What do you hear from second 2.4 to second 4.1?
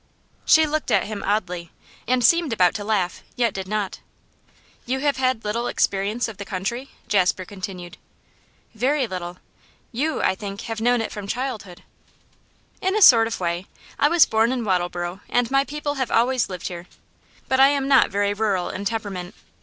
about to laugh, yet did not.